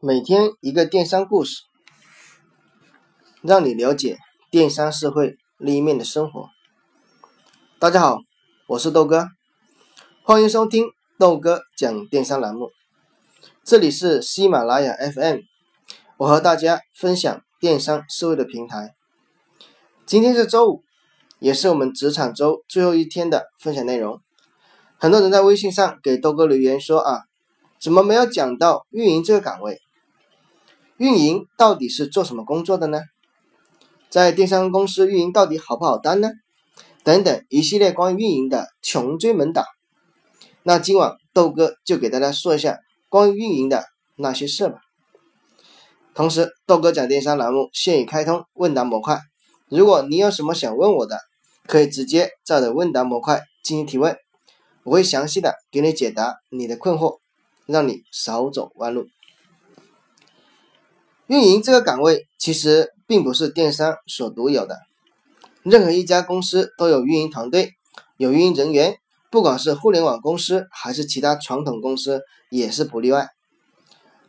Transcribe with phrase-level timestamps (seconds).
[0.00, 1.62] 每天一个电商故事，
[3.42, 4.16] 让你了解
[4.48, 6.50] 电商社会另一面的生活。
[7.80, 8.18] 大家好，
[8.68, 9.26] 我是豆哥，
[10.22, 10.86] 欢迎收听
[11.18, 12.70] 豆哥讲电商栏目。
[13.64, 15.38] 这里是喜马拉雅 FM，
[16.16, 18.94] 我和大家分享电商思维的平台。
[20.06, 20.84] 今天是周五，
[21.40, 24.20] 也是我们职场周最后一天的分享内容。
[24.96, 27.22] 很多人在微信上给豆哥留言说啊，
[27.80, 29.80] 怎么没有讲到运营这个岗位？
[30.98, 33.00] 运营到底是做什么工作的呢？
[34.10, 36.28] 在电商公司运营到底好不好当呢？
[37.04, 39.64] 等等一系列关于运营的穷追猛打。
[40.64, 43.84] 那今晚豆哥就给大家说一下关于运营的
[44.16, 44.80] 那些事吧。
[46.14, 49.20] 同时，豆哥讲电商栏目现已开通问答模块，
[49.68, 51.16] 如果你有什么想问我的，
[51.68, 54.16] 可以直接在我的问答模块进行提问，
[54.82, 57.20] 我会详细的给你解答你的困惑，
[57.66, 59.06] 让你少走弯路。
[61.28, 64.78] 运营这个岗位其实并不是电商所独有的，
[65.62, 67.72] 任何一家公司都有运营团队，
[68.16, 68.96] 有运营人员，
[69.30, 73.28] 不管是互联网公司还是其他传统公司也是不例外。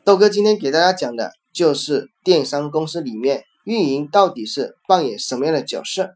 [0.03, 6.15] 豆哥今天给大家讲的就是电商公司里面运营到底是扮演什么样的角色。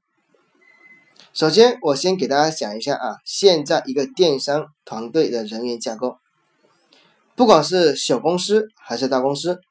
[1.31, 6.17] 首先，我先给大家讲一下啊，现在一个电商团队的人员架构，
[7.37, 9.61] 不管是小公司还是大公司。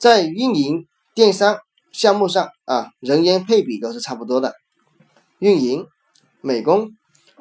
[0.00, 1.58] 在运营电商
[1.92, 4.54] 项目上啊，人员配比都是差不多的。
[5.38, 5.86] 运营、
[6.40, 6.92] 美工、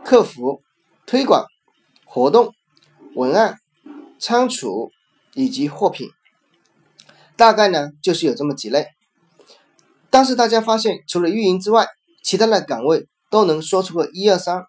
[0.04, 0.62] 客服、
[1.06, 1.46] 推广、
[2.04, 2.54] 活动、
[3.16, 3.58] 文案、
[4.20, 4.92] 仓储
[5.34, 6.10] 以及货品，
[7.38, 8.88] 大概呢就是有这么几类。
[10.10, 11.88] 但是大家发现，除了运营之外，
[12.22, 14.66] 其他的岗位都能说出个一二三，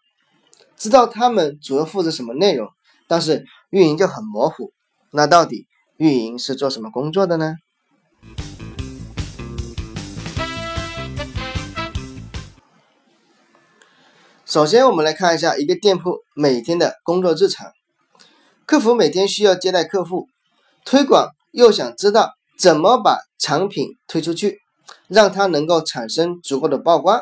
[0.77, 2.69] 知道他们主要负责什么内容，
[3.09, 4.73] 但是运营就很模糊。
[5.11, 7.57] 那到底运营是做什么工作的呢？
[14.51, 17.71] 首先，我们来看一下一个店铺每天的工作日常。
[18.67, 20.27] 客服每天需要接待客户，
[20.85, 24.59] 推广又想知道怎么把产品推出去，
[25.07, 27.21] 让它能够产生足够的曝光。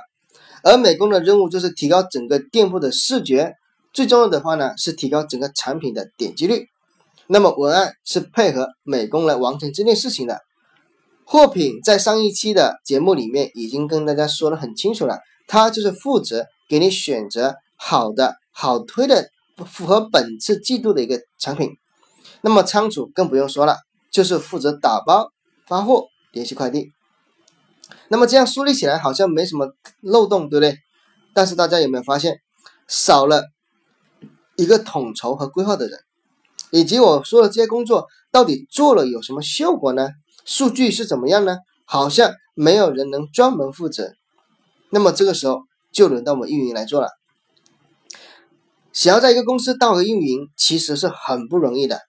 [0.64, 3.52] 而美工的任务就是提高整个店铺的视觉，
[3.92, 6.68] 最重要的话呢是提高整个产品的点击率。
[7.26, 10.40] 那么文案是配合美工来完成这件事情的。
[11.26, 16.46] 货品在上一期的节目里面已经跟大家说的很清楚了，它就是负责。
[16.68, 19.30] 给你选择好的、好推的、
[19.66, 21.70] 符合本次季度的一个产品。
[22.42, 23.78] 那么仓储更不用说了，
[24.10, 25.32] 就是负责打包、
[25.66, 26.92] 发货、联系快递。
[28.08, 30.78] 那么这样梳理起来好像没什么漏洞，对不对？
[31.32, 32.40] 但是大家有没有发现，
[32.86, 33.44] 少了
[34.56, 35.98] 一个统筹和规划的人？
[36.70, 40.10] 以及我说的这些工作到底做了有什么效果呢？
[40.44, 41.56] 数据是怎么样呢？
[41.86, 44.12] 好像没有人能专门负责。
[44.90, 45.62] 那么这个时候。
[45.92, 47.08] 就轮到我们运营来做了。
[48.92, 52.00] 想要在一个公司当个运营，其实是很不容易的。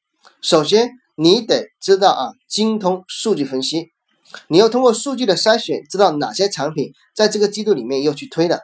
[0.42, 3.92] 首先，你得知道啊，精通数据分析，
[4.48, 8.62] 你要通过数据的筛选，知道哪些产品在这个季度里面要去推的，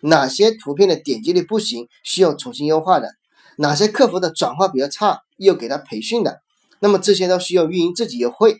[0.00, 3.10] 哪些图片的点击率不行，需要重新优化的，
[3.56, 6.40] 哪些客服的转化比较差，又给他培训的。
[6.78, 8.58] 那么这些都需要运营自己也会。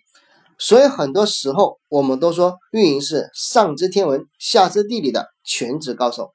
[0.59, 6.33] 所以很多时候，我们都说运营是上知天文，下知地理的全职高手。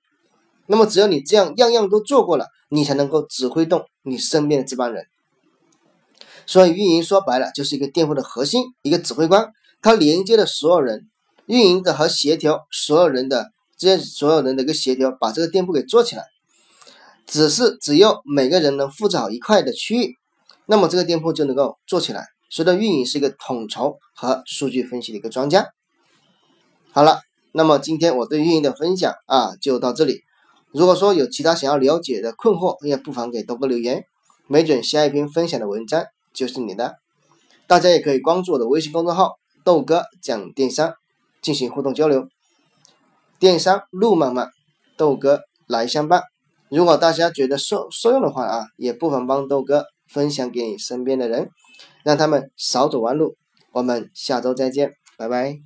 [0.67, 5.05] 那么，只有你这样样样都做过了，你才能够指挥动你身边的这帮人。
[6.45, 11.07] 所以，运营说白了就是一个店铺的核心，一个指挥官，它连接的所有人，
[11.45, 16.25] 运营的和协调所有人的这些所有人的一个协调，把这个店铺给做起来。
[17.25, 20.15] 只是只要每个人能负责好一块的区域，
[20.65, 22.27] 那么这个店铺就能够做起来。
[22.49, 25.67] 所以，的运营是一个统筹和数据分析的一个专家。
[26.91, 27.19] 好了，
[27.51, 30.21] 那么今天我对运营的分享啊，就到这里。
[30.71, 34.05] 如果说有其他想要了解的困惑，也不妨给豆哥留言，
[34.47, 36.97] 没准下一篇分享的文章就是你的。
[37.67, 40.93] 大家也可以关注我的微信公众号“豆哥讲电商”，
[41.41, 42.27] 进行互动交流。
[43.39, 44.49] 电商路漫漫，
[44.97, 46.23] 豆哥来相伴。
[46.69, 51.49] 如果大家觉得受受用的话啊，也不妨帮豆哥分享给你身边的人。
[52.03, 53.35] 让他们少走弯路。
[53.71, 55.59] 我们下周再见，拜拜。